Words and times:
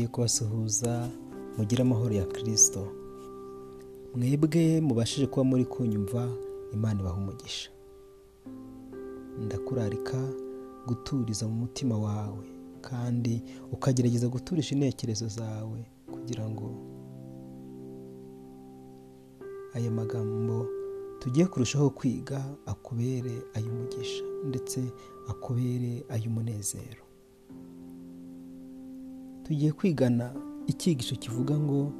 nongeye 0.00 0.08
kubasuhuza 0.08 1.08
mugire 1.58 1.82
amahoro 1.82 2.14
ya 2.14 2.24
kirisito 2.24 2.88
mwebwe 4.14 4.80
mubashije 4.80 5.26
kuba 5.26 5.44
muri 5.44 5.64
kunyumva 5.64 6.28
imana 6.72 7.00
ibaha 7.00 7.16
umugisha. 7.16 7.70
Ndakurarika 9.44 10.18
guturiza 10.86 11.46
mu 11.48 11.54
mutima 11.54 11.98
wawe 11.98 12.44
kandi 12.80 13.42
ukagerageza 13.72 14.28
guturisha 14.28 14.74
intekerezo 14.74 15.28
zawe 15.28 15.84
kugira 16.12 16.48
ngo 16.48 16.68
aya 19.74 19.90
magambo 19.90 20.66
tugiye 21.18 21.46
kurushaho 21.46 21.90
kwiga 21.90 22.44
akubere 22.66 23.42
ay'umugisha 23.54 24.24
ndetse 24.48 24.80
akubere 25.28 26.04
ay'umunezero. 26.08 27.04
Tugiye 29.50 29.72
kwigana 29.72 30.34
icyigisho 30.66 31.16
kivuga 31.16 31.58
ngo 31.58 31.92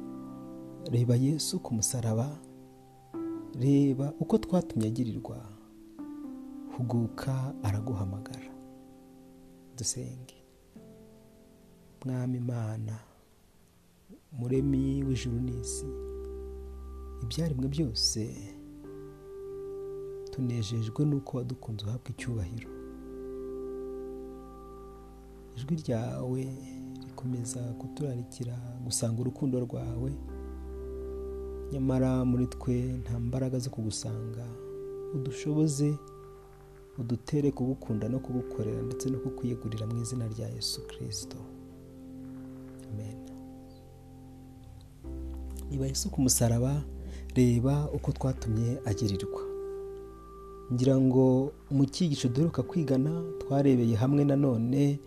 reba 0.91 1.15
yesu 1.15 1.59
ku 1.59 1.73
musaraba 1.73 2.39
reba 3.59 4.13
uko 4.19 4.37
twatumye 4.37 4.87
agirirwa 4.87 5.37
huguka 6.77 7.53
araguhamagara. 7.63 8.51
Dusenge. 9.77 10.35
Mwami 12.05 12.37
imana 12.37 12.95
muremi 14.31 15.03
w'ijuru 15.03 15.39
n'isi 15.43 15.85
ibyaremwe 17.23 17.67
byose 17.67 18.21
tunejejwe 20.31 21.01
n'uko 21.05 21.37
wadukunze 21.37 21.83
uhabwa 21.85 22.09
icyubahiro. 22.09 22.71
Ijwi 25.55 25.75
ryawe 25.83 26.43
rikomeza 27.11 27.59
kuturarikira 27.79 28.55
gusanga 28.85 29.21
urukundo 29.21 29.59
rwawe. 29.59 30.11
Nyamara 31.71 32.25
muri 32.25 32.47
twe 32.47 32.75
nta 33.03 33.19
mbaraga 33.19 33.59
zo 33.59 33.69
kugusanga. 33.69 34.45
Udushoboze 35.15 35.93
udutere 36.97 37.51
kugukunda 37.51 38.09
no 38.09 38.19
kugukorera 38.19 38.81
ndetse 38.81 39.09
no 39.09 39.17
kukwiyegurira 39.19 39.87
mu 39.87 40.01
izina 40.01 40.27
rya 40.27 40.47
yesu 40.49 40.81
kirisito 40.87 41.37
amen. 42.91 43.17
Niba 45.69 45.85
yesu 45.87 46.09
ku 46.11 46.21
musaraba 46.21 46.83
reba 47.35 47.89
uko 47.93 48.11
twatumye 48.11 48.79
agirirwa. 48.85 49.41
Ngira 50.73 50.95
ngo 50.99 51.51
mu 51.71 51.85
cyigisho 51.85 52.27
duheruka 52.29 52.63
kwigana 52.63 53.23
twarebeye 53.39 53.95
hamwe 53.95 54.23
nanone 54.25 54.99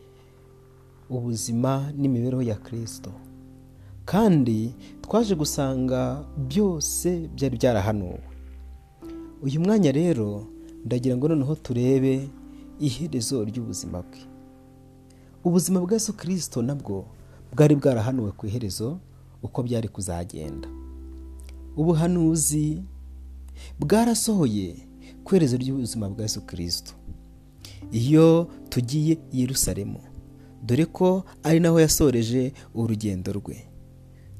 ubuzima 1.10 1.92
n'imibereho 1.96 2.42
ya 2.42 2.54
kirisito 2.56 3.12
kandi 4.04 4.74
twaje 5.02 5.34
gusanga 5.34 6.24
byose 6.48 7.28
byari 7.34 7.56
byarahanuwe. 7.56 8.20
Uyu 9.42 9.60
mwanya 9.60 9.92
rero 9.92 10.46
ndagira 10.84 11.16
ngo 11.16 11.28
noneho 11.28 11.54
turebe 11.54 12.28
iherezo 12.80 13.44
ry'ubuzima 13.44 14.02
bwe. 14.02 14.20
Ubuzima 15.44 15.80
bwa 15.80 15.92
Yesu 15.92 16.12
kirisito 16.12 16.62
nabwo 16.62 17.04
bwari 17.52 17.76
bwarahanuwe 17.76 18.32
ku 18.32 18.46
iherezo 18.46 18.98
uko 19.42 19.62
byari 19.62 19.88
kuzagenda. 19.88 20.68
Ubuhanuzi 21.76 22.82
bwarasohoye 23.80 24.76
ku 25.24 25.34
iherezo 25.36 25.56
ry'ubuzima 25.56 26.08
bwa 26.08 26.22
Yesu 26.22 26.40
kirisito 26.46 26.92
iyo 27.92 28.48
tugiye 28.68 29.18
i 29.32 29.40
Yerusalemu 29.40 30.00
dore 30.64 30.86
ko 30.86 31.24
ari 31.42 31.60
naho 31.60 31.80
yasoreje 31.80 32.52
urugendo 32.74 33.32
rwe. 33.32 33.56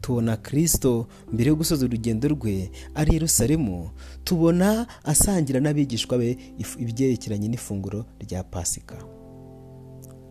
Tubona 0.00 0.36
kirisito 0.36 1.06
mbere 1.32 1.48
yo 1.48 1.56
gusoza 1.56 1.84
urugendo 1.86 2.28
rwe 2.28 2.70
ari 2.94 3.10
i 3.10 3.14
Yerusalemu 3.14 3.90
tubona 4.24 4.86
asangira 5.04 5.60
n'abigishwa 5.60 6.18
be 6.18 6.36
ibyerekeranye 6.78 7.48
n'ifunguro 7.48 8.04
rya 8.20 8.44
pasika. 8.44 8.96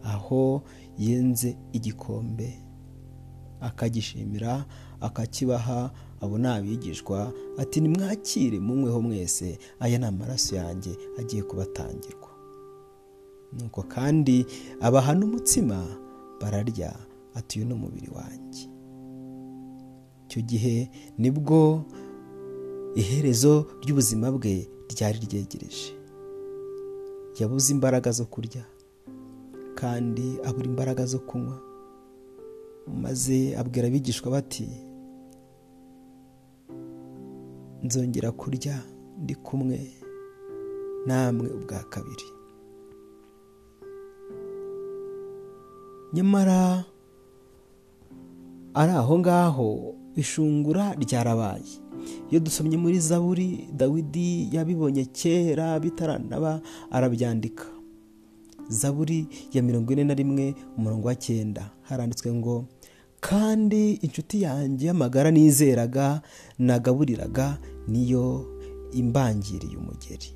Aho 0.04 0.62
yenze 0.98 1.58
igikombe 1.74 2.54
akagishimira 3.62 4.66
akakibaha 5.02 5.92
abo 6.22 6.38
ni 6.38 6.48
abigishwa 6.48 7.34
ati 7.58 7.82
nimwakire 7.82 8.60
munyweho 8.60 9.02
mwese. 9.02 9.58
Aya 9.80 9.98
ni 10.00 10.06
amaraso 10.06 10.56
yanjye 10.56 10.92
agiye 11.20 11.44
kubatangirwa 11.44 12.23
nuko 13.60 13.84
kandi 13.84 14.46
abaha 14.82 15.14
n'umutsima 15.16 15.86
bararya. 16.42 16.94
Ati 17.36 17.60
uyu 17.60 17.68
ni 17.68 17.74
umubiri 17.74 18.10
wanjye. 18.16 18.70
Icyo 20.26 20.42
gihe 20.42 20.90
ni 21.18 21.32
bwo 21.32 21.86
iherezo 22.96 23.66
ry'ubuzima 23.82 24.32
bwe 24.32 24.70
ryari 24.94 25.20
ryegereje. 25.26 25.94
Yabuze 27.40 27.74
imbaraga 27.74 28.12
zo 28.12 28.26
kurya 28.26 28.62
kandi 29.76 30.38
abura 30.46 30.66
imbaraga 30.66 31.06
zo 31.06 31.20
kunywa. 31.20 31.58
Maze 33.02 33.58
abwira 33.58 33.88
abigishwa 33.88 34.32
bati 34.32 34.70
nzongera 37.84 38.32
kurya 38.32 38.76
ndi 39.24 39.36
kumwe 39.36 39.80
namwe 41.06 41.48
ubwa 41.50 41.80
kabiri. 41.90 42.28
Nyamara 46.14 46.86
ari 48.74 48.92
aho 48.92 49.20
ngaho 49.20 49.96
ishungura 50.16 50.94
ryarabaye. 51.00 51.82
Iyo 52.30 52.40
dusomye 52.40 52.78
muri 52.78 53.00
zaburi 53.00 53.70
dawidi 53.74 54.50
yabibonye 54.56 55.06
kera 55.06 55.80
bitaranaba 55.80 56.62
arabyandika. 56.92 57.66
Zaburi 58.70 59.28
ya 59.54 59.62
mirongo 59.62 59.94
ine 59.94 60.04
na 60.04 60.14
rimwe 60.14 60.56
umurongo 60.78 61.08
wa 61.08 61.16
cyenda. 61.16 61.72
Haranditswe 61.82 62.34
ngo 62.34 62.66
kandi 63.20 63.94
inshuti 64.04 64.42
yanjye 64.42 64.88
y'amagara 64.88 65.32
nizeraga 65.32 66.22
nagaburiraga 66.60 67.58
niyo 67.88 68.46
imbangiriye 68.92 69.78
umugeri. 69.78 70.30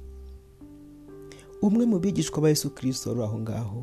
Umwe 1.61 1.85
mu 1.85 1.99
bigishwa 1.99 2.41
ba 2.41 2.49
Yesu 2.49 2.69
kirisito 2.69 3.09
wari 3.09 3.21
aho 3.23 3.37
ngaho. 3.39 3.81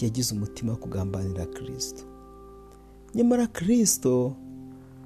Yagize 0.00 0.34
umutima 0.34 0.72
wo 0.72 0.78
kugambanira 0.78 1.46
kirisito 1.46 2.02
nyamara 3.14 3.46
kirisito 3.46 4.36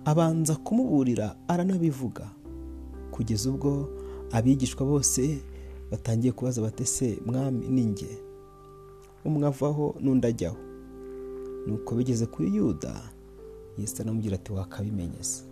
abanza 0.05 0.57
kumuburira 0.57 1.37
aranabivuga. 1.49 2.31
Kugeza 3.11 3.51
ubwo 3.51 3.89
abigishwa 4.33 4.87
bose 4.87 5.39
batangiye 5.91 6.33
kubaza 6.33 6.63
batese 6.63 7.19
mwami 7.27 7.67
ninjye 7.69 8.09
umwe 9.25 9.47
avaho 9.47 9.95
n'undi 10.01 10.27
ajyaho. 10.27 10.57
Nuko 11.67 11.95
bigeze 11.95 12.27
kuri 12.27 12.57
yuda 12.57 13.03
yesu 13.79 14.03
aramubwira 14.03 14.35
ati 14.37 14.53
wakabimenyeza 14.53 15.43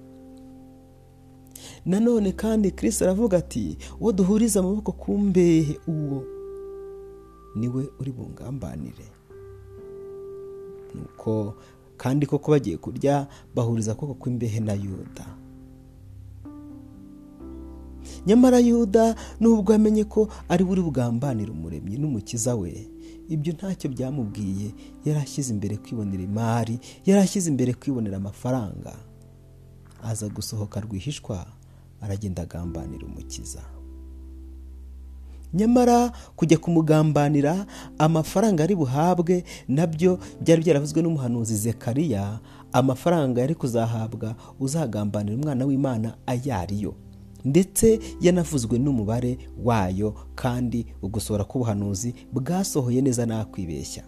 nanone 1.86 2.32
kandi 2.32 2.70
kirisito 2.70 3.04
aravuga 3.04 3.38
ati 3.38 3.78
uwo 4.00 4.12
duhuriza 4.12 4.60
amaboko 4.60 4.92
ku 4.92 5.18
mbehe 5.18 5.78
uwo 5.86 6.24
ni 7.56 7.68
we 7.68 7.88
uri 8.00 8.12
bungambanire 8.12 9.04
nuko 10.94 11.54
kandi 11.96 12.26
koko 12.26 12.50
bagiye 12.50 12.76
kurya 12.76 13.26
bahuriza 13.54 13.94
koko 13.94 14.14
kw'imbehe 14.14 14.60
na 14.60 14.74
yuda. 14.74 15.26
Nyamara 18.26 18.58
yuda 18.58 19.14
nubwo 19.40 19.74
amenye 19.74 20.04
ko 20.04 20.28
ari 20.48 20.64
buri 20.64 20.82
bugambanire 20.82 21.50
umuremyi 21.50 21.96
n'umukiza 21.98 22.54
we 22.54 22.86
ibyo 23.28 23.52
ntacyo 23.52 23.90
byamubwiye. 23.90 24.70
Yari 25.04 25.18
ashyize 25.20 25.50
imbere 25.54 25.76
kwibonera 25.76 26.22
imari 26.22 26.78
yari 27.06 27.20
ashyize 27.22 27.50
imbere 27.50 27.74
kwibonera 27.74 28.16
amafaranga. 28.16 28.94
Aza 30.02 30.28
gusohoka 30.28 30.80
rwihishwa 30.80 31.46
aragenda 32.00 32.42
agambanira 32.42 33.06
umukiza. 33.06 33.62
Nyamara 35.56 36.12
kujya 36.36 36.58
kumugambanira 36.58 37.66
amafaranga 37.98 38.64
ari 38.64 38.74
buhabwe 38.76 39.44
na 39.68 39.86
byo 39.86 40.18
byari 40.40 40.62
byaravuzwe 40.62 41.02
n'umuhanuzi 41.02 41.56
zekariya 41.56 42.40
amafaranga 42.72 43.40
yari 43.40 43.54
kuzahabwa 43.54 44.34
uzagambanira 44.60 45.36
umwana 45.36 45.64
w'imana 45.64 46.08
ayo 46.26 46.54
ariyo. 46.56 46.94
Ndetse 47.44 47.98
yanavuzwe 48.20 48.78
n'umubare 48.78 49.38
wayo 49.64 50.14
kandi 50.34 50.86
ugusohora 51.02 51.44
k'ubuhanuzi 51.44 52.14
bwasohoye 52.32 53.00
neza 53.02 53.26
nakwibeshya. 53.26 54.02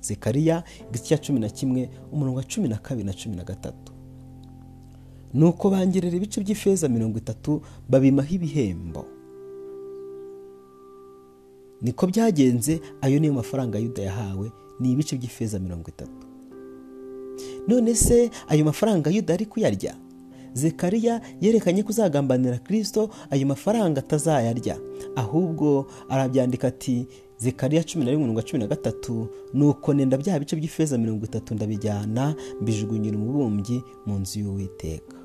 Zekariya 0.00 0.62
igice 0.88 1.04
cya 1.08 1.18
cumi 1.18 1.40
na 1.40 1.48
kimwe 1.48 1.90
umurongo 2.12 2.38
wa 2.38 2.44
cumi 2.44 2.68
na 2.68 2.76
kabiri 2.76 3.06
na 3.06 3.12
cumi 3.12 3.36
na 3.36 3.44
gatatu. 3.44 3.92
Nuko 5.34 5.70
bangerera 5.70 6.16
ibice 6.16 6.40
by'ifeza 6.40 6.88
mirongo 6.88 7.18
itatu 7.18 7.62
babimaho 7.88 8.28
ibihembo. 8.34 9.04
Niko 11.82 12.06
byagenze 12.06 12.80
ayo 13.00 13.18
niyo 13.18 13.32
mafaranga 13.32 13.78
yuda 13.78 14.02
yahawe 14.02 14.52
ni 14.80 14.92
ibice 14.92 15.16
by'ifeza 15.16 15.58
mirongo 15.58 15.88
itatu. 15.88 16.26
None 17.68 17.94
se 17.94 18.30
ayo 18.48 18.64
mafaranga 18.64 19.10
yuda 19.10 19.34
ari 19.34 19.46
kuyarya? 19.46 19.94
Zekariya 20.54 21.20
yerekanye 21.40 21.82
ko 21.82 21.88
uzagambanira 21.90 22.58
kirisito 22.58 23.10
ayo 23.30 23.46
mafaranga 23.46 24.00
atazayarya. 24.00 24.76
Ahubwo 25.16 25.86
arabyandika 26.08 26.68
ati 26.68 27.06
zekariya 27.38 27.84
cumi 27.84 28.04
na 28.04 28.10
rimwe 28.10 28.42
cumi 28.42 28.60
na 28.62 28.66
gatatu 28.66 29.28
nuko 29.54 29.94
nenda 29.94 30.16
bya 30.16 30.38
bice 30.40 30.56
by'ifeza 30.56 30.98
mirongo 30.98 31.24
itatu 31.24 31.54
ndabijyana 31.54 32.34
mbijugunyira 32.60 33.16
umubumbyi 33.18 33.82
mu 34.06 34.18
nzu 34.18 34.40
y'uwiteka. 34.40 35.15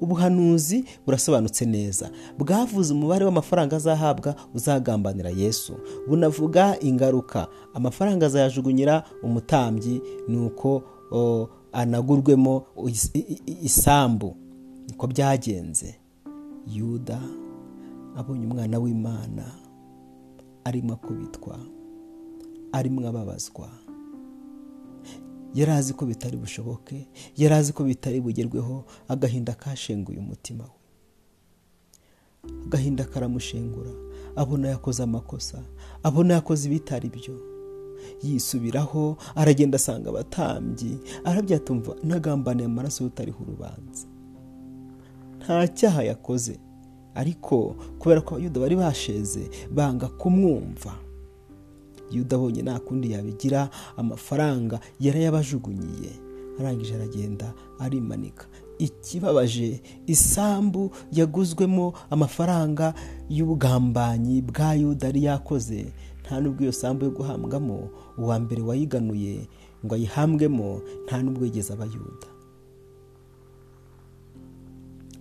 Ubuhanuzi 0.00 0.84
burasobanutse 1.06 1.64
neza. 1.66 2.10
Bwavuze 2.38 2.92
umubare 2.94 3.24
w'amafaranga 3.24 3.76
azahabwa 3.76 4.34
uzagambanira 4.54 5.30
yesu. 5.30 5.76
Bunavuga 6.08 6.80
ingaruka. 6.80 7.48
Amafaranga 7.74 8.26
azayajugunyira 8.26 9.04
umutambyi 9.22 10.02
nuko 10.28 10.82
anagurwemo 11.72 12.62
isambu. 13.62 14.36
Niko 14.88 15.06
byagenze. 15.06 15.94
Yuda 16.74 17.20
abonye 18.16 18.46
umwana 18.46 18.78
w'imana 18.78 19.44
arimo 20.64 20.92
akubitwa 20.92 21.58
arimo 22.72 23.08
ababazwa. 23.08 23.68
Yari 25.54 25.72
azi 25.72 25.92
ko 25.94 26.06
bitari 26.06 26.36
bushoboke 26.36 27.08
yari 27.36 27.54
azi 27.54 27.72
ko 27.72 27.84
bitari 27.84 28.20
bugerweho 28.20 28.84
agahinda 29.08 29.54
kashenguye 29.54 30.18
umutima 30.18 30.64
we. 30.64 30.70
Agahinda 32.66 33.04
karamushengura 33.04 33.90
abona 34.36 34.68
yakoze 34.68 35.02
amakosa 35.02 35.62
abona 36.02 36.34
yakoze 36.34 36.68
ibitari 36.68 37.08
byo. 37.08 37.36
Yisubiraho 38.22 39.16
aragenda 39.34 39.76
asanga 39.76 40.10
abatambyi 40.10 40.98
arabyatumva 41.24 41.96
ntagambaniye 42.04 42.66
amaraso 42.66 43.04
y'utariho 43.04 43.38
urubanza. 43.42 44.06
Nta 45.38 45.68
cyaha 45.68 46.02
yakoze 46.02 46.58
ariko 47.14 47.76
kubera 47.98 48.20
ko 48.20 48.34
abayuda 48.34 48.60
bari 48.60 48.76
basheze 48.76 49.48
banga 49.72 50.08
kumwumva. 50.08 50.92
Yuda 52.10 52.36
abonye 52.36 52.62
nta 52.62 52.78
kundi 52.80 53.12
yabigira 53.12 53.70
amafaranga 53.96 54.80
yarayabajugunyiye. 55.00 56.10
Arangije 56.60 56.94
aragenda 56.94 57.54
arimanika. 57.78 58.46
Ikibabaje 58.78 59.82
isambu 60.06 60.90
yaguzwemo 61.12 61.92
amafaranga 62.10 62.94
y'ubugambanyi 63.28 64.42
bwa 64.42 64.74
yuda 64.74 65.06
yari 65.06 65.24
yakoze. 65.24 65.92
Nta 66.22 66.40
n'ubwo 66.40 66.62
iyo 66.62 66.72
sambu 66.72 67.04
yo 67.04 67.10
guhambwamo 67.10 67.88
uwa 68.18 68.38
mbere 68.40 68.62
wayiganuye 68.62 69.48
ngo 69.84 69.94
ayihambwemo 69.94 70.80
nta 71.04 71.22
n'ubwo 71.22 71.44
yigeze 71.44 71.72
abayuda 71.72 72.26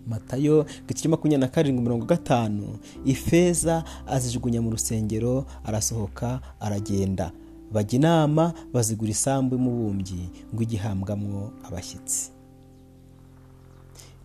matayo 0.07 0.65
igice 0.89 1.07
makumyabiri 1.07 1.41
na 1.41 1.47
karindwi 1.47 1.83
mirongo 1.83 2.05
gatanu 2.05 2.77
ifeza 3.05 3.83
azijugunya 4.07 4.61
mu 4.61 4.71
rusengero 4.71 5.45
arasohoka 5.63 6.41
aragenda. 6.59 7.31
Bajya 7.73 7.97
inama 8.00 8.53
bazigura 8.73 9.11
isambu 9.11 9.55
y'umubumbyi 9.55 10.29
ngo 10.53 10.61
igihambwamwo 10.63 11.51
abashyitsi. 11.63 12.31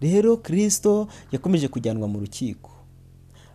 Rero 0.00 0.36
kirisito 0.36 1.08
yakomeje 1.32 1.68
kujyanwa 1.68 2.08
mu 2.08 2.20
rukiko. 2.20 2.70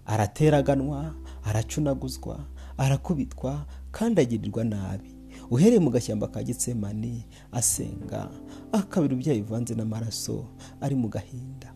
Arateraganwa 0.06 1.14
aracunaguzwa 1.44 2.40
arakubitwa 2.78 3.66
kandi 3.92 4.22
agirirwa 4.22 4.64
nabi. 4.64 5.10
Uhereye 5.52 5.80
mu 5.80 5.90
gashyamba 5.92 6.28
ka 6.28 6.44
gitsemani 6.44 7.26
asenga 7.52 8.30
akabira 8.72 9.14
ibyaha 9.14 9.40
bivanze 9.40 9.76
n'amaraso 9.76 10.46
ari 10.82 10.96
mu 10.96 11.08
gahinda. 11.10 11.73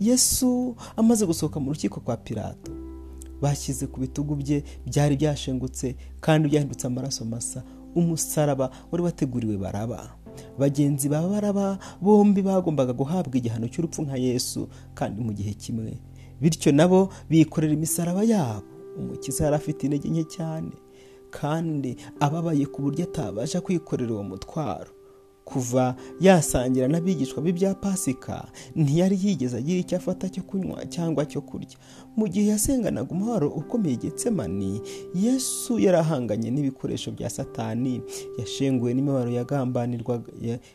Yesu 0.00 0.76
amaze 0.96 1.26
gusohoka 1.26 1.60
mu 1.60 1.70
rukiko 1.72 2.00
kwa 2.00 2.16
pirato 2.16 2.72
bashyize 3.42 3.86
ku 3.86 4.00
bitugu 4.00 4.36
bye 4.36 4.64
byari 4.86 5.16
byashengutse 5.16 5.96
kandi 6.20 6.48
byahindutse 6.48 6.86
amaraso 6.86 7.24
masa. 7.24 7.62
Umusaraba 7.94 8.70
wari 8.90 9.02
wateguriwe 9.04 9.56
baraba. 9.56 10.16
Bagenzi 10.58 11.08
ba 11.08 11.22
baraba 11.28 11.78
bombi 12.02 12.42
bagombaga 12.42 12.92
guhabwa 12.92 13.36
igihano 13.38 13.68
cy'urupfu 13.68 14.02
nka 14.02 14.16
yesu 14.16 14.68
kandi 14.94 15.20
mu 15.22 15.32
gihe 15.32 15.54
kimwe. 15.54 15.98
Bityo 16.40 16.72
nabo 16.72 17.08
bikorera 17.30 17.74
imisaraba 17.74 18.22
yabo. 18.24 18.66
Umukiza 18.98 19.44
yari 19.44 19.56
afite 19.56 19.84
intege 19.86 20.08
nke 20.10 20.24
cyane 20.24 20.72
kandi 21.30 21.96
ababaye 22.20 22.66
ku 22.66 22.82
buryo 22.82 23.04
atabasha 23.04 23.60
kwikorera 23.60 24.12
uwo 24.14 24.22
mutwaro. 24.24 24.90
Kuva 25.44 25.94
yasangira 26.20 26.88
n'abigishwa 26.88 27.42
be 27.42 27.52
bya 27.52 27.74
pasika 27.74 28.48
ntiyari 28.76 29.18
yigeze 29.22 29.56
agira 29.56 29.80
icyo 29.80 29.96
afata 29.98 30.28
cyo 30.28 30.42
kunywa 30.42 30.86
cyangwa 30.86 31.26
cyo 31.26 31.40
kurya. 31.40 31.76
Mu 32.16 32.28
gihe 32.28 32.46
yasenganaga 32.50 33.10
umuharo 33.10 33.48
ukomeye 33.48 33.96
getsemani 33.96 34.80
yesu 35.14 35.78
yari 35.78 35.98
ahanganye 35.98 36.50
n'ibikoresho 36.50 37.10
bya 37.12 37.30
satani. 37.30 38.02
Yashenguwe 38.38 38.94
yagambanirwaga 39.34 40.32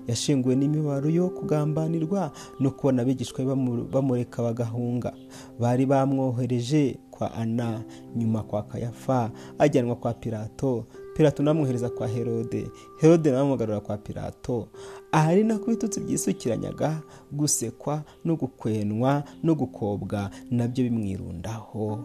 yashenguwe 0.07 0.55
n'imibaro 0.55 1.09
yo 1.09 1.29
kugambanirwa 1.29 2.31
no 2.59 2.71
kubona 2.71 3.01
abigishwa 3.01 3.55
bamureka 3.91 4.43
bagahunga. 4.43 5.13
Bari 5.59 5.85
bamwohereje 5.85 6.99
kwa 7.11 7.33
ana 7.33 7.83
nyuma 8.15 8.43
kwa 8.43 8.63
kayafa 8.63 9.31
ajyanwa 9.59 9.95
kwa 9.95 10.13
pirato 10.13 10.85
pirato 11.19 11.43
namwohereza 11.43 11.89
kwa 11.89 12.07
herode 12.07 12.71
herode 12.97 13.31
nawe 13.31 13.41
amugarura 13.41 13.79
kwa 13.79 13.97
pirato 13.97 14.67
ahari 15.11 15.43
nako 15.43 15.65
ibitutsi 15.71 15.99
byisukiranyaga 15.99 17.01
gusekwa 17.31 18.03
no 18.25 18.35
gukwenwa 18.35 19.23
no 19.43 19.55
gukobwa 19.55 20.29
na 20.51 20.67
byo 20.67 20.83
bimwirundaho. 20.83 22.03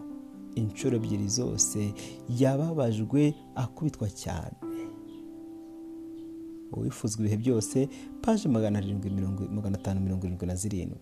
Inshuro 0.55 0.95
ebyiri 0.97 1.27
zose 1.27 1.93
yababajwe 2.39 3.33
akubitwa 3.55 4.09
cyane. 4.09 4.55
Uwifuzwa 6.73 7.19
ibihe 7.21 7.37
byose 7.37 7.89
paje 8.21 8.49
magana 8.49 8.79
arindwi 8.79 9.09
magana 9.55 9.77
atanu 9.79 10.01
mirongo 10.01 10.25
irindwi 10.25 10.47
na 10.47 10.55
zirindwi. 10.55 10.99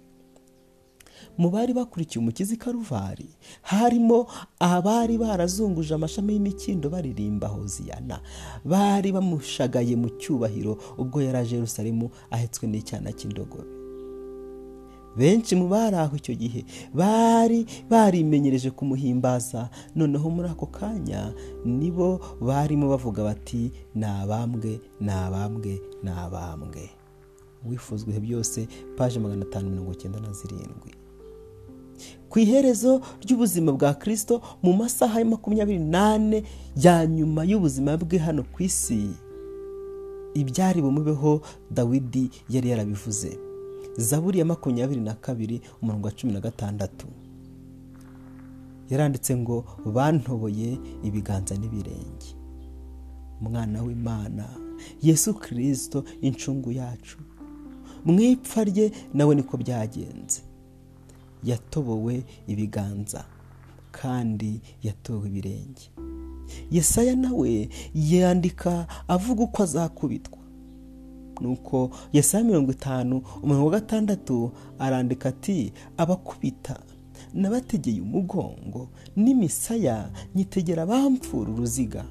Mu 1.38 1.50
bari 1.50 1.74
bakurikiye 1.74 2.20
umukizi 2.22 2.58
karuvari 2.58 3.30
harimo 3.62 4.28
abari 4.60 5.18
barazunguje 5.18 5.94
amashami 5.94 6.34
y'imikindo 6.34 6.90
baririmba 6.90 7.48
hoziyana 7.48 8.22
bari 8.66 9.12
bamushagaye 9.12 9.96
mu 9.96 10.10
cyubahiro 10.20 10.78
ubwo 10.98 11.22
yari 11.22 11.38
aje 11.38 11.56
Yerusalemu 11.56 12.10
ahetswe 12.32 12.68
n'icyana 12.68 13.12
cy'indogobe. 13.18 13.70
Benshi 15.18 15.54
mu 15.56 15.68
bari 15.70 15.96
aho 15.96 16.18
icyo 16.18 16.34
gihe 16.36 16.66
bari 16.94 17.66
barimenyereje 17.90 18.70
kumuhimbaza 18.74 19.70
noneho 19.96 20.26
muri 20.30 20.50
ako 20.50 20.66
kanya 20.74 21.34
nibo 21.66 22.18
barimo 22.42 22.90
bavuga 22.90 23.22
bati 23.24 23.70
ni 23.96 24.06
abambwe 24.06 24.82
ni 25.00 25.12
abambwe 25.14 25.82
ni 26.04 26.10
abambwe. 26.10 26.90
Byose 28.22 28.68
paje 28.98 29.20
magana 29.20 29.46
atanu 29.46 29.70
mirongo 29.70 29.92
icyenda 29.94 30.20
na 30.20 30.34
zirindwi. 30.34 30.92
Ku 32.34 32.40
iherezo 32.42 33.02
ry'ubuzima 33.22 33.72
bwa 33.78 33.94
kirisito 33.94 34.42
mu 34.64 34.74
masaha 34.74 35.20
ya 35.22 35.26
makumyabiri 35.26 35.78
n'ane 35.80 36.42
ya 36.76 37.06
nyuma 37.06 37.46
y'ubuzima 37.46 37.94
bwe 37.98 38.18
hano 38.18 38.42
ku 38.44 38.64
isi. 38.66 39.14
Ibyari 40.34 40.82
bumubeho 40.82 41.42
dawidi 41.72 42.30
yari 42.50 42.70
yarabivuze. 42.70 43.38
Zaburi 43.98 44.40
ya 44.40 44.46
makumyabiri 44.46 45.02
na 45.02 45.14
kabiri 45.14 45.62
umurongo 45.82 46.08
wa 46.08 46.14
cumi 46.14 46.34
na 46.34 46.40
gatandatu. 46.42 47.06
Yaranditse 48.90 49.38
ngo 49.38 49.64
bantoboye 49.94 50.78
ibiganza 51.04 51.54
n'ibirenge. 51.56 52.34
Umwana 53.42 53.84
w'imana 53.84 54.46
yesu 55.02 55.34
kirisito 55.34 56.04
incungu 56.22 56.72
yacu. 56.72 57.18
Mu 58.06 58.20
ipfa 58.20 58.64
rye 58.64 58.92
nawe 59.14 59.36
niko 59.36 59.58
byagenze. 59.58 60.42
Yatobowe 61.44 62.24
ibiganza 62.48 63.26
kandi 63.92 64.62
yatowe 64.84 65.28
ibirenge. 65.30 65.92
Yesaya 66.72 67.16
nawe 67.16 67.70
yandika 67.96 68.88
avuga 69.08 69.44
uko 69.44 69.64
azakubitwa. 69.64 70.38
Nuko 71.42 71.90
yesaya 72.14 72.44
mirongo 72.44 72.72
itanu 72.72 73.22
umurongo 73.44 73.66
wa 73.66 73.72
gatandatu 73.72 74.52
arandika 74.80 75.30
ati 75.30 75.74
abakubita 75.98 76.80
nabategeye 77.34 78.02
umugongo 78.02 78.90
n'imisaya 79.16 80.12
nyitegera 80.36 80.86
bamfura 80.86 81.52
uruziga. 81.52 82.06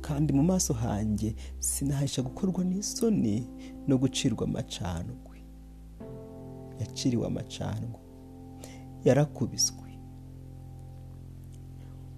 Kandi 0.00 0.32
mu 0.32 0.42
maso 0.42 0.72
hanjye 0.74 1.34
sinahisha 1.58 2.22
gukorwa 2.22 2.64
n'isoni 2.64 3.46
no 3.88 3.98
gucirwa 3.98 4.44
amacandwe. 4.46 5.36
Yaciriwe 6.80 7.26
amacandwe. 7.26 7.99
Yarakubiswe. 9.04 9.76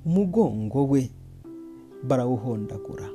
Umugongo 0.07 0.85
we 0.89 1.11
barawuhondagura. 2.03 3.09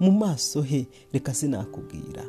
Mu 0.00 0.10
maso 0.12 0.62
he 0.62 0.86
reka 1.12 1.34
sinakubwira. 1.34 2.24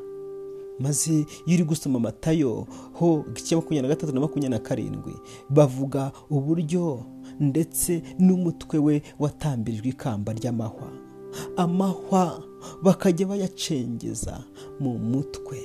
Maze 0.80 1.14
iyo 1.46 1.56
uri 1.56 1.64
gusoma 1.64 1.98
amatayo 2.00 2.68
ho 2.94 3.26
igice 3.30 3.56
makumyabiri 3.56 3.82
na 3.82 3.96
gatatu 3.96 4.14
na 4.14 4.20
makumyabiri 4.22 4.50
na 4.50 4.60
karindwi. 4.60 5.14
Bavuga 5.50 6.12
uburyo 6.30 7.04
ndetse 7.40 8.04
n'umutwe 8.20 8.80
we 8.80 9.02
watambirijwe 9.20 9.90
ikamba 9.90 10.34
ry'amahwa. 10.34 10.90
Amahwa 11.58 12.44
bakajya 12.84 13.28
bayacengeza 13.28 14.44
mu 14.80 14.98
mutwe. 15.00 15.58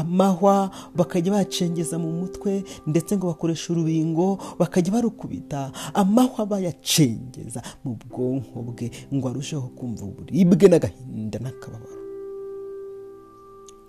Amahwa 0.00 0.70
bakajya 0.96 1.32
bacengeza 1.32 1.98
mu 1.98 2.10
mutwe 2.12 2.64
ndetse 2.86 3.16
ngo 3.16 3.26
bakoresha 3.26 3.72
urubingo 3.72 4.38
bakajya 4.58 4.92
barukubita. 4.92 5.72
Amahwa 5.94 6.46
bayacengeza 6.46 7.62
mu 7.84 7.96
bwonko 8.00 8.62
bwe 8.62 8.90
ngo 9.14 9.28
arusheho 9.28 9.68
kumva 9.76 10.04
uburibwe 10.04 10.66
n'agahinda 10.68 11.38
n'akababaro. 11.38 11.98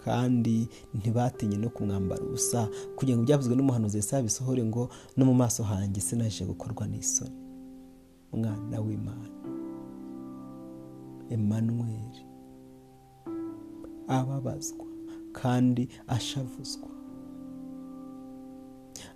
Kandi 0.03 0.67
ntibatinye 0.97 1.57
no 1.61 1.69
kumwambara 1.69 2.23
ubusa 2.25 2.65
kugira 2.97 3.17
ngo 3.17 3.23
ibyavuzwe 3.23 3.53
n'umuhanuzi 3.55 3.97
Yesaya 4.01 4.23
bisohore 4.25 4.63
ngo 4.65 4.89
no 5.17 5.23
mu 5.29 5.33
maso 5.33 5.61
hanjye 5.63 6.01
sinaje 6.01 6.41
gukorwa 6.45 6.87
n'isoni. 6.89 7.37
Umwana 8.33 8.81
w'imana. 8.81 9.29
Emmanuel. 11.29 12.13
Ababazwa 14.07 14.85
kandi 15.33 15.89
ashavuzwa. 16.07 16.87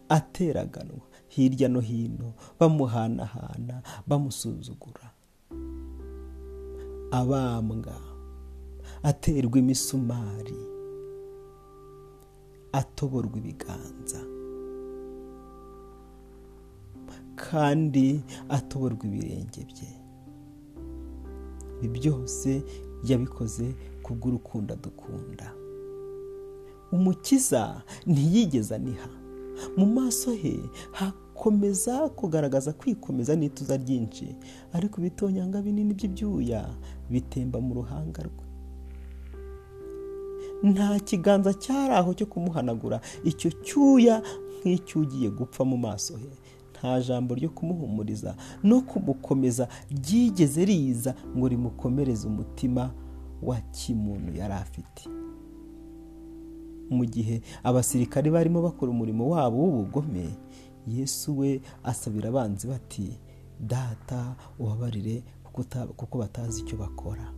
Ateraganwa 0.10 1.02
hirya 1.28 1.70
no 1.70 1.80
hino 1.80 2.34
bamuhanahana 2.60 3.82
bamusuzugura. 4.08 5.12
Abambwa 7.12 7.96
aterwa 9.04 9.60
imisumari 9.60 10.58
atoborwa 12.72 13.38
ibiganza. 13.38 14.22
Kandi 17.36 18.24
atoborwa 18.50 19.06
ibirenge 19.06 19.66
bye. 19.66 19.92
Ibi 21.84 22.00
byose 22.00 22.64
yabikoze 23.04 23.76
kubw'urukundo 24.04 24.74
adukunda. 24.74 25.54
Umukiza 26.92 27.82
ntiyigeze 28.08 28.76
aniha. 28.76 29.10
Mu 29.78 29.86
maso 29.86 30.32
he 30.32 30.60
hakomeza 30.92 32.10
kugaragaza 32.10 32.74
kwikomeza 32.74 33.36
n'ituza 33.36 33.78
ryinshi 33.78 34.36
ariko 34.74 35.00
ibitonyanga 35.02 35.62
binini 35.62 35.94
by'ibyuya 35.94 36.70
bitemba 37.10 37.62
mu 37.62 37.74
ruhanga 37.74 38.24
rwe. 38.24 38.46
Nta 40.64 41.00
kiganza 41.00 41.54
cyari 41.54 41.94
aho 41.94 42.14
cyo 42.14 42.26
kumuhanagura. 42.26 43.02
Icyo 43.24 43.52
cyuya 43.64 44.22
nk'icyugiye 44.64 45.30
gupfa 45.30 45.64
mu 45.66 45.78
maso 45.78 46.18
he. 46.18 46.30
Nta 46.74 47.02
jambo 47.02 47.36
ryo 47.36 47.50
kumuhumuriza 47.50 48.36
no 48.64 48.82
kumukomeza 48.82 49.68
ryigeze 49.92 50.66
riza 50.66 51.16
ngo 51.38 51.48
rimukomereze 51.48 52.28
umutima 52.28 52.92
wa 53.44 53.58
kimuntu 53.72 54.32
yari 54.38 54.54
afite. 54.54 55.10
Mu 56.90 57.06
gihe 57.06 57.42
abasirikare 57.64 58.32
barimo 58.32 58.62
bakora 58.62 58.92
umurimo 58.92 59.30
wabo 59.30 59.58
w'ubugome 59.58 60.30
yesu 60.88 61.38
we 61.40 61.62
asabira 61.84 62.30
abanzi 62.30 62.68
bati 62.68 63.18
data 63.60 64.36
ubabarire 64.60 65.24
kuko 65.98 66.18
batazi 66.18 66.62
icyo 66.62 66.78
bakora. 66.78 67.32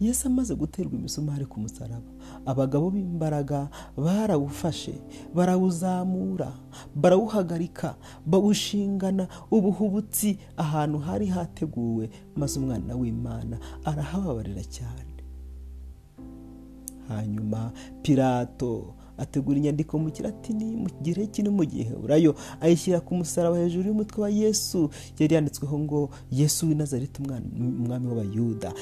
Yesu 0.00 0.28
amaze 0.28 0.54
guterwa 0.54 0.92
imisumari 0.94 1.46
ku 1.46 1.60
musaraba. 1.60 2.10
Abagabo 2.46 2.90
b'imbaraga 2.90 3.68
barawufashe 3.96 4.94
barawuzamura 5.34 6.52
barawuhagarika 6.96 7.96
bawushingana 8.26 9.28
ubuhubutsi 9.50 10.38
ahantu 10.56 10.98
hari 10.98 11.26
hateguwe 11.26 12.10
maze 12.36 12.60
umwana 12.60 12.96
w'imana 12.96 13.56
arahababarira 13.84 14.64
cyane. 14.64 15.09
Hanyuma 17.10 17.72
pirato 18.02 18.94
ategura 19.18 19.58
inyandiko 19.58 19.98
mu 19.98 20.08
kiratini 20.10 20.76
mu 20.80 20.88
gireki 21.02 21.42
no 21.42 21.50
mu 21.50 21.64
giheburayo 21.64 22.34
ayishyira 22.60 23.00
ku 23.04 23.14
musaraba 23.14 23.58
hejuru 23.58 23.88
y'umutwe 23.88 24.22
wa 24.22 24.30
yesu. 24.30 24.88
Yari 25.18 25.34
yanditsweho 25.34 25.78
ngo 25.78 26.10
yesu 26.30 26.66
w'i 26.68 26.74
nazareti 26.74 27.20
umwami 27.22 28.06
w'abayuda. 28.08 28.72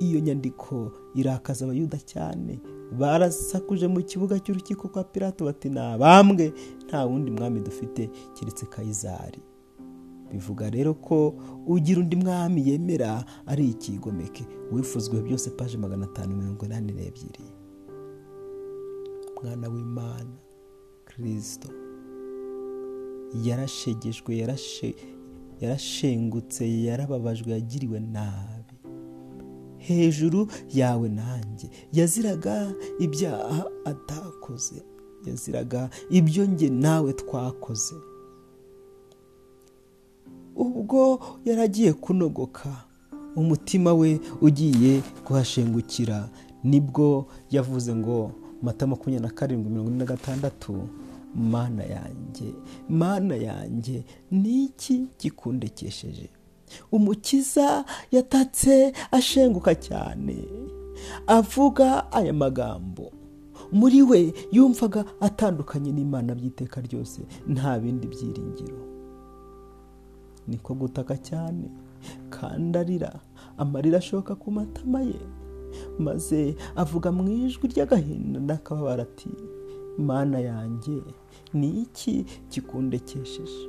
Iyo 0.00 0.20
nyandiko 0.20 0.92
irakaza 1.14 1.64
abayuda 1.64 1.96
cyane. 2.04 2.60
Barasakuje 2.98 3.88
mu 3.88 4.02
kibuga 4.04 4.36
cy'urukiko 4.38 4.88
kwa 4.88 5.04
pirato 5.04 5.44
bati 5.44 5.68
nabambwe 5.72 6.52
nta 6.86 7.04
wundi 7.08 7.30
mwami 7.30 7.60
dufite 7.60 8.10
keretse 8.36 8.66
kayizari. 8.66 9.40
Bivuga 10.32 10.70
rero 10.70 10.94
ko 10.94 11.34
ugira 11.66 12.00
undi 12.00 12.16
mwami 12.16 12.68
yemera 12.68 13.24
ari 13.46 13.70
ikigomeke. 13.70 14.44
Wifuzwe 14.72 15.22
byose 15.22 15.50
paje 15.50 15.78
magana 15.78 16.04
atanu 16.04 16.36
mirongo 16.36 16.64
inani 16.66 16.92
n'ebyiri. 16.92 17.44
Mwana 19.44 19.68
w'imana 19.68 20.36
kirisito 21.08 21.68
yarashegejwe 23.44 24.36
yarashengutse 25.60 26.82
yarababajwe 26.84 27.52
yagiriwe 27.52 28.00
nabi. 28.00 28.74
Hejuru 29.78 30.48
yawe 30.74 31.08
nanjye. 31.08 31.70
Yaziraga 31.92 32.72
ibyaha 32.98 33.66
atakoze. 33.84 34.82
Yaziraga 35.26 35.90
ibyo 36.10 36.48
nge 36.48 36.68
nawe 36.70 37.12
twakoze. 37.12 37.94
Ubwo 40.56 41.20
yaragiye 41.44 41.92
kunogoka 41.92 42.84
umutima 43.36 43.94
we 43.94 44.20
ugiye 44.40 45.00
kuhashengukira. 45.24 46.28
Nibwo 46.64 47.26
yavuze 47.50 47.94
ngo 47.94 48.32
mata 48.62 48.86
makumyabiri 48.86 49.22
na 49.28 49.34
karindwi 49.34 49.70
mirongo 49.70 49.90
ine 49.90 49.98
na 49.98 50.04
gatandatu 50.04 50.88
mana 51.34 51.84
yanjye 51.84 52.52
mana 52.88 53.36
yanjye 53.36 54.04
ni 54.30 54.64
iki 54.64 55.06
gikundekesheje? 55.20 56.28
Umukiza 56.92 57.84
yatatse 58.10 58.92
ashenguka 59.10 59.74
cyane 59.74 60.36
avuga 61.26 62.12
aya 62.12 62.32
magambo. 62.32 63.12
Muri 63.72 64.02
we 64.02 64.32
yumvaga 64.52 65.04
atandukanye 65.20 65.92
n'imana 65.92 66.34
by'iteka 66.34 66.80
ryose 66.80 67.20
nta 67.48 67.78
bindi 67.78 68.06
byiringiro. 68.06 68.80
Niko 70.48 70.74
gutaka 70.74 71.16
cyane 71.16 71.68
kandi 72.30 72.78
arira 72.78 73.12
amarira 73.58 73.98
ashoka 73.98 74.34
ku 74.34 74.50
matama 74.50 75.00
ye. 75.02 75.18
Maze 75.98 76.56
avuga 76.76 77.12
mu 77.12 77.24
ijwi 77.28 77.68
ry'agahinda 77.72 78.38
n'akababara 78.40 79.02
ati 79.08 79.30
mana 79.98 80.38
yanjye 80.40 80.96
ni 81.54 81.68
iki 81.82 82.24
gikundekesheje 82.50 83.62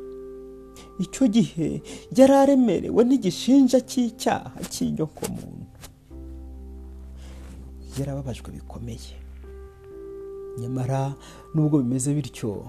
icyo 1.00 1.26
gihe 1.28 1.82
yari 2.18 2.34
aremerewe 2.34 3.02
n'igishinja 3.04 3.80
cy'icyaha 3.90 4.60
cy'inyokomuntu. 4.72 5.66
Yarababajwe 8.00 8.52
bikomeye. 8.52 9.14
Nyamara 10.60 11.14
nubwo 11.54 11.78
bimeze 11.82 12.14
bityo 12.14 12.66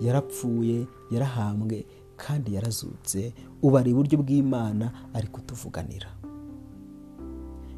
yarapfuye 0.00 0.86
yarahambwe 1.10 1.86
kandi 2.16 2.54
yarazutse 2.54 3.32
ubu 3.62 3.78
ari 3.78 3.90
iburyo 3.90 4.18
bw'imana 4.22 5.10
ari 5.14 5.26
kutuvuganira 5.34 6.08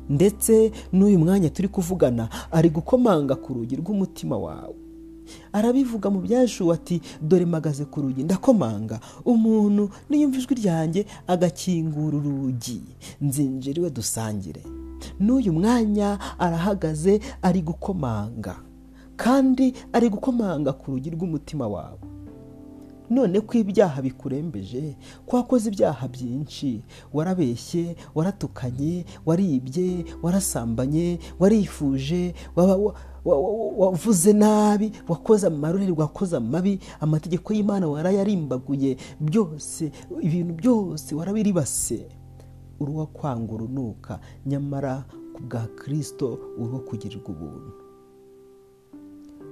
ndetse 0.08 0.72
n'uyu 0.92 1.18
mwanya 1.18 1.50
turi 1.50 1.68
kuvugana 1.68 2.28
ari 2.52 2.70
gukomanga 2.70 3.34
ku 3.34 3.54
rugi 3.54 3.76
rw'umutima 3.76 4.38
wawe. 4.38 4.74
Arabivuga 5.52 6.10
mu 6.10 6.20
byashuwe 6.20 6.74
ati 6.74 7.00
dore 7.22 7.44
mpagaze 7.46 7.84
ku 7.84 8.00
rugi 8.02 8.22
ndakomanga. 8.24 9.00
Umuntu 9.24 9.88
niyumva 10.10 10.36
ijwi 10.38 10.54
ryanjye 10.54 11.06
agakingura 11.26 12.16
urugi. 12.18 12.82
Nzinjira 13.20 13.78
iwe 13.80 13.90
dusangire. 13.90 14.62
N'uyu 15.20 15.52
mwanya 15.52 16.18
arahagaze 16.38 17.20
ari 17.42 17.62
gukomanga. 17.62 18.56
Kandi 19.16 19.72
ari 19.92 20.08
gukomanga 20.12 20.72
ku 20.72 20.90
rugi 20.92 21.10
rw'umutima 21.10 21.68
wawe. 21.68 21.98
None 23.10 23.40
ko 23.40 23.58
ibyaha 23.58 24.02
bikurembeje 24.02 24.96
ko 25.26 25.36
wakoze 25.36 25.68
ibyaha 25.68 26.08
byinshi 26.08 26.82
warabeshye 27.12 27.96
waratukanye 28.14 29.04
waribye 29.26 30.04
warasambanye 30.22 31.18
warifuje 31.40 32.34
wavuze 33.78 34.32
nabi 34.32 34.92
wakoze 35.08 35.46
amarorerwa 35.46 36.04
wakoze 36.04 36.36
amabi 36.36 36.78
amategeko 37.00 37.52
y'imana 37.52 37.88
warayarimbaguye 37.88 38.96
byose 39.20 39.92
ibintu 40.20 40.52
byose 40.54 41.14
warabiribase. 41.14 42.08
Uri 42.80 42.90
uwo 42.92 43.06
kwanga 43.06 43.52
urunuka 43.52 44.20
nyamara 44.46 45.04
ku 45.34 45.42
bwa 45.42 45.66
kirisito 45.78 46.38
uri 46.58 46.70
uwo 46.70 46.78
kugirirwa 46.80 47.28
ubuntu. 47.30 47.72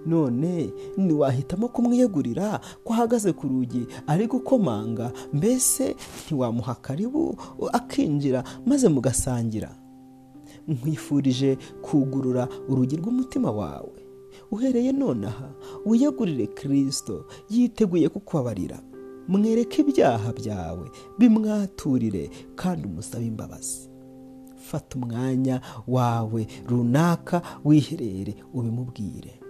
None 0.07 0.73
ntiwahitamo 0.97 1.69
kumwiyegurira 1.69 2.61
ko 2.85 2.93
ahagaze 2.93 3.33
ku 3.33 3.49
rugi 3.49 3.87
ari 4.07 4.27
gukomanga 4.27 5.13
mbese 5.33 5.97
ntiwamuha 6.27 6.75
karibu 6.75 7.37
akinjira 7.73 8.45
maze 8.67 8.89
mugasangira. 8.89 9.71
Nkwifurije 10.69 11.59
kugurura 11.83 12.49
urugi 12.69 12.97
rw'umutima 12.97 13.51
wawe. 13.51 13.99
Uhereye 14.51 14.93
nonaha 14.93 15.51
wiyegurire 15.87 16.47
kirisito 16.47 17.27
yiteguye 17.51 18.09
kukubabarira. 18.09 18.79
Mwereke 19.29 19.81
ibyaha 19.83 20.33
byawe 20.33 20.87
bimwaturire 21.19 22.31
kandi 22.55 22.89
umusabe 22.89 23.27
imbabazi. 23.27 23.89
Fata 24.57 24.99
umwanya 24.99 25.61
wawe 25.89 26.47
runaka 26.69 27.43
wiherere 27.65 28.35
ubimubwire. 28.55 29.42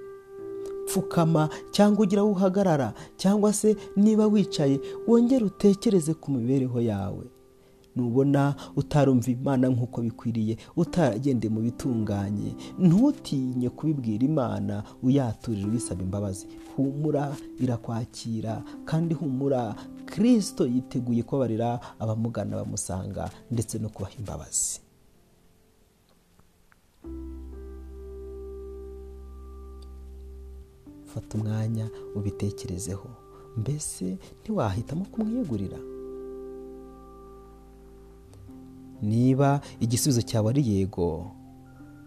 Pfukama 0.92 1.48
cyangwa 1.70 2.02
ugira 2.04 2.22
aho 2.22 2.30
uhagarara 2.30 2.94
cyangwa 3.16 3.52
se 3.52 3.76
niba 3.96 4.26
wicaye 4.26 4.80
wongere 5.08 5.44
utekereze 5.44 6.14
ku 6.14 6.30
mibereho 6.30 6.80
yawe. 6.80 7.24
Nubona 7.96 8.54
utarumva 8.76 9.30
imana 9.30 9.68
nk'uko 9.68 10.00
bikwiriye 10.02 10.56
utaragendeye 10.76 11.52
mu 11.54 11.60
bitunganye. 11.60 12.56
Ntutinye 12.78 13.68
kubibwira 13.70 14.24
imana 14.24 14.82
uyaturira 15.02 15.68
uyisaba 15.68 16.02
imbabazi. 16.02 16.46
Humura 16.76 17.36
irakwakira 17.60 18.62
kandi 18.84 19.14
humura 19.14 19.74
kirisito 20.08 20.66
yiteguye 20.66 21.22
kubabarira 21.22 21.80
abamugana 21.98 22.56
bamusanga 22.56 23.30
ndetse 23.50 23.78
no 23.78 23.88
kubaha 23.88 24.12
imbabazi. 24.18 24.80
Fata 31.14 31.38
umwanya 31.38 31.90
ubitekerezeho. 32.16 33.08
Mbese 33.56 34.18
ntiwahitamo 34.42 35.04
kumwiyegurira? 35.12 35.78
Niba 39.02 39.60
igisubizo 39.80 40.22
cyawe 40.22 40.48
ari 40.50 40.62
yego 40.70 41.30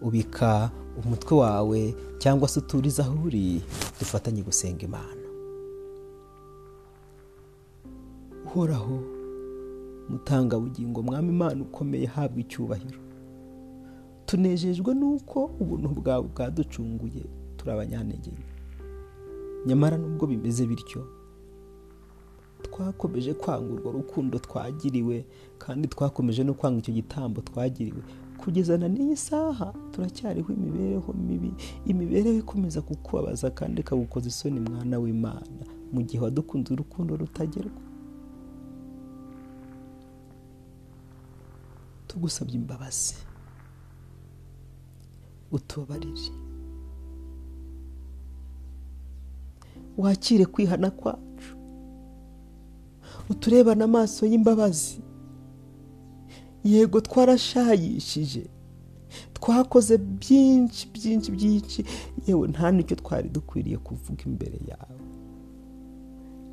ubika 0.01 0.71
umutwe 1.03 1.33
wawe 1.38 1.95
cyangwa 2.17 2.47
se 2.47 2.59
uturize 2.59 3.01
aho 3.01 3.15
uri 3.25 3.62
dufatanye 4.00 4.41
gusenga 4.41 4.85
imana. 4.85 5.25
Uhoraho 8.45 9.00
mutangabugingo 10.09 11.03
mwami 11.03 11.29
imana 11.29 11.62
ukomeye 11.62 12.05
habwa 12.05 12.39
icyubahiro. 12.41 13.00
Tunejejwe 14.25 14.93
n'uko 14.95 15.45
ubuntu 15.59 15.89
bwawe 15.89 16.27
bwaducunguye 16.33 17.24
turi 17.57 17.71
abanyantege 17.71 18.31
nyamara 19.65 19.98
nubwo 19.98 20.27
bimeze 20.27 20.65
bityo 20.67 21.07
twakomeje 22.62 23.34
kwanga 23.34 23.74
urwo 23.74 23.91
rukundo 23.91 24.39
twagiriwe 24.39 25.25
kandi 25.57 25.88
twakomeje 25.88 26.43
no 26.43 26.53
kwanga 26.53 26.79
icyo 26.79 26.93
gitambo 26.93 27.41
twagiriwe. 27.41 28.01
Kugeza 28.38 28.77
na 28.77 28.88
n'iyi 28.88 29.17
saha 29.17 29.74
turacyariho 29.91 30.53
imibereho 30.53 31.13
mibi 31.13 31.53
imibereho 31.86 32.38
ikomeza 32.38 32.81
kukubabaza 32.81 33.50
kandi 33.51 33.81
ikagukoza 33.81 34.27
isoni 34.27 34.59
mwana 34.59 35.00
w'imana. 35.00 35.63
Mu 35.94 36.01
gihe 36.01 36.24
wadukunze 36.24 36.74
urukundo 36.74 37.16
rutagerwa 37.18 37.81
tugusabye 42.07 42.55
imbabazi 42.55 43.16
utubabarire. 45.51 46.31
Wakire 49.98 50.46
kwihana 50.46 50.92
kwacu. 50.92 51.55
Uturebane 53.29 53.84
amaso 53.84 54.25
y'imbabazi. 54.25 55.00
Yego 56.64 57.01
twarashayishije. 57.01 58.48
Twakoze 59.34 59.98
byinshi 59.98 60.88
byinshi 60.94 61.31
byinshi. 61.31 61.86
Yewe 62.27 62.48
nta 62.48 62.72
n'icyo 62.72 62.96
twari 62.96 63.29
dukwiriye 63.29 63.77
kuvuga 63.77 64.24
imbere 64.25 64.60
yawe. 64.68 65.00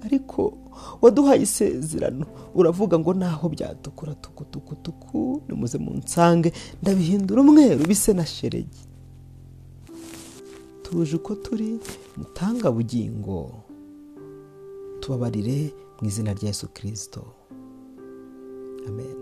Ariko 0.04 0.58
waduhaye 1.02 1.42
isezerano. 1.42 2.26
Uravuga 2.54 2.98
ngo 2.98 3.14
naho 3.14 3.48
byatukura 3.48 4.14
tukutukutuku 4.14 5.42
nimuze 5.48 5.78
mu 5.78 5.90
nsange 5.96 6.52
ndabihindura 6.82 7.40
umweru 7.40 7.86
bise 7.86 8.12
na 8.12 8.26
sheregi. 8.26 8.82
Tuje 10.92 11.16
uko 11.16 11.34
turi 11.34 11.80
mutangabugingo 12.16 13.64
tubabarire 15.00 15.72
mu 16.00 16.04
izina 16.08 16.36
rya 16.36 16.48
Yesu 16.52 16.68
kirisito 16.68 17.24
amen. 18.88 19.21